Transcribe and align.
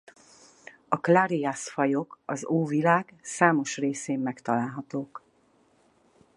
A 0.87 0.97
Clarias-fajok 0.99 2.19
az 2.25 2.45
Óvilág 2.45 3.13
számos 3.21 3.77
részén 3.77 4.19
megtalálhatók. 4.19 5.23